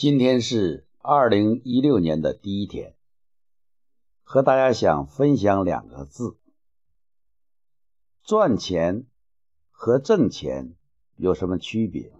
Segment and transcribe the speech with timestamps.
[0.00, 2.94] 今天是二零一六年的第一天，
[4.22, 6.38] 和大家想分享两个字：
[8.22, 9.06] 赚钱
[9.72, 10.76] 和挣钱
[11.16, 12.12] 有什么区别？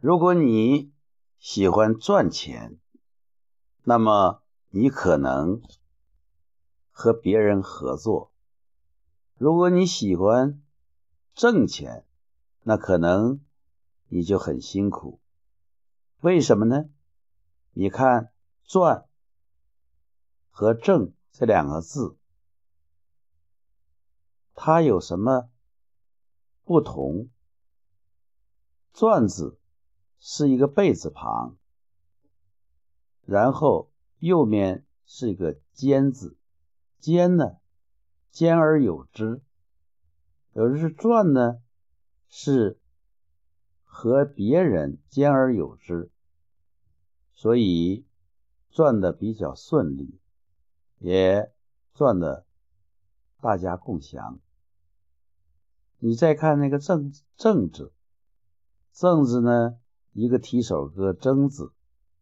[0.00, 0.90] 如果你
[1.38, 2.78] 喜欢赚钱，
[3.84, 5.60] 那么你可能
[6.90, 8.30] 和别人合作；
[9.36, 10.62] 如果你喜欢
[11.34, 12.06] 挣钱，
[12.62, 13.42] 那可能
[14.08, 15.20] 你就很辛苦。
[16.20, 16.88] 为什么呢？
[17.74, 18.32] 你看
[18.66, 19.06] “赚”
[20.50, 22.16] 和“挣”这两个字，
[24.52, 25.48] 它有什么
[26.64, 27.28] 不同
[28.92, 29.60] ？“赚”字
[30.18, 31.56] 是一个贝字旁，
[33.24, 36.36] 然后右面是一个“兼”字
[36.98, 37.58] ，“兼”呢，
[38.32, 39.40] 兼而有之。
[40.52, 41.62] 有的是赚呢，
[42.28, 42.80] 是。
[43.90, 46.10] 和别人兼而有之，
[47.32, 48.04] 所以
[48.70, 50.20] 赚的比较顺利，
[50.98, 51.50] 也
[51.94, 52.46] 赚的
[53.40, 54.38] 大家共享。
[55.98, 57.92] 你再看那个“挣”挣字
[58.92, 59.78] ，“挣”字呢，
[60.12, 61.72] 一个提手哥“争”字，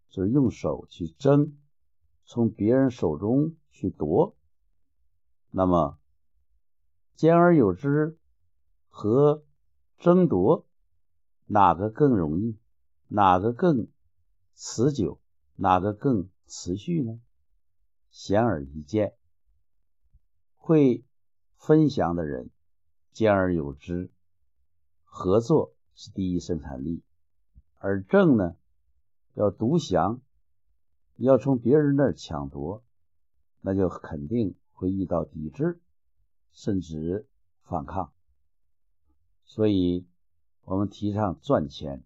[0.08, 1.58] 就是用手去争，
[2.24, 4.34] 从别人手中去夺。
[5.50, 5.98] 那么
[7.14, 8.16] 兼而有之
[8.88, 9.44] 和
[9.98, 10.65] 争夺。
[11.48, 12.56] 哪个更容易？
[13.08, 13.86] 哪个更
[14.56, 15.20] 持久？
[15.54, 17.20] 哪个更持续呢？
[18.10, 19.14] 显而易见，
[20.56, 21.04] 会
[21.56, 22.50] 分享的人
[23.12, 24.10] 兼而有之，
[25.04, 27.02] 合作是第一生产力；
[27.78, 28.56] 而正呢，
[29.34, 30.20] 要独享，
[31.14, 32.82] 要从别人那儿抢夺，
[33.60, 35.80] 那就肯定会遇到抵制，
[36.52, 37.28] 甚至
[37.62, 38.12] 反抗。
[39.44, 40.04] 所以。
[40.66, 42.02] 我们提倡赚钱，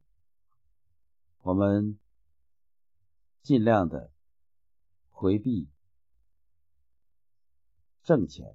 [1.41, 1.98] 我们
[3.42, 4.11] 尽量的
[5.11, 5.70] 回避
[8.05, 8.55] 挣钱。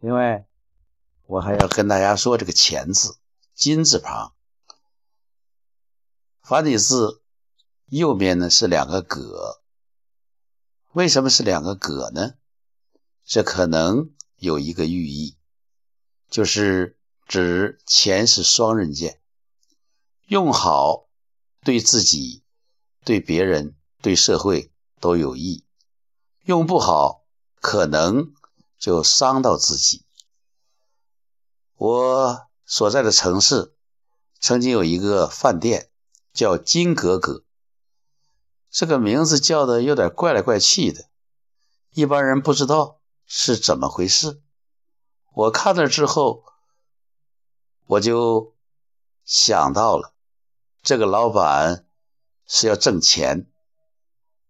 [0.00, 0.48] 另外，
[1.26, 3.20] 我还要跟大家说，这个“钱”字，
[3.54, 4.34] 金字旁，
[6.42, 7.22] 繁体字
[7.86, 9.62] 右边呢是两个戈。
[10.90, 12.34] 为什么是两个戈呢？
[13.24, 15.36] 这可能有一个寓意，
[16.28, 16.96] 就是。
[17.30, 19.20] 指钱是双刃剑，
[20.26, 21.06] 用好
[21.62, 22.42] 对自己、
[23.04, 25.62] 对别人、对社会都有益；
[26.42, 27.24] 用不好，
[27.60, 28.34] 可能
[28.80, 30.04] 就伤到自己。
[31.76, 33.76] 我所在的城市
[34.40, 35.88] 曾经有一个饭店，
[36.32, 37.44] 叫金格格，
[38.68, 41.08] 这个名字叫的有点怪来怪气的，
[41.92, 44.42] 一般人不知道是怎么回事。
[45.32, 46.49] 我看了之后。
[47.90, 48.54] 我就
[49.24, 50.14] 想到了，
[50.80, 51.88] 这个老板
[52.46, 53.50] 是要挣钱，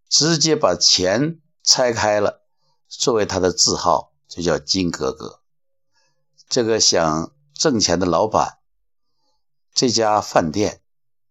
[0.07, 2.43] 直接把钱拆开了，
[2.87, 5.41] 作为他的字号，就叫金格格。
[6.49, 8.59] 这个想挣钱的老板，
[9.73, 10.83] 这家饭店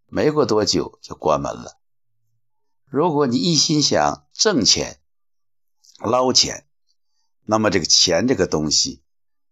[0.06, 1.78] 没过多久就关门了。
[2.86, 5.00] 如果你一心想挣钱、
[6.00, 6.66] 捞钱，
[7.44, 9.00] 那么这个钱这个东西，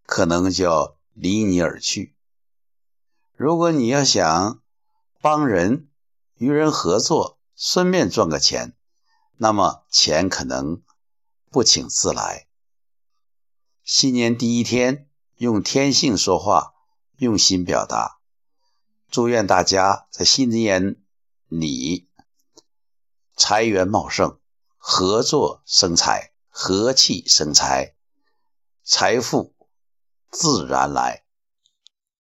[0.05, 2.17] 可能就要离你而去。
[3.39, 4.61] 如果你要想
[5.21, 5.87] 帮人、
[6.35, 8.75] 与人合作，顺便赚个钱，
[9.37, 10.81] 那么钱可能
[11.49, 12.49] 不请自来。
[13.81, 15.07] 新年第一天，
[15.37, 16.73] 用天性说话，
[17.15, 18.19] 用心表达。
[19.09, 21.01] 祝愿大家在新年
[21.47, 22.09] 里
[23.37, 24.37] 财源茂盛，
[24.77, 27.95] 合作生财，和气生财，
[28.83, 29.55] 财富
[30.29, 31.23] 自然来。